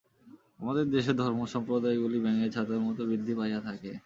[0.59, 3.91] আমার দেশে ধর্মসম্প্রদায়গুলি ব্যাঙের ছাতার মত বৃদ্ধি পাইয়া থাকে।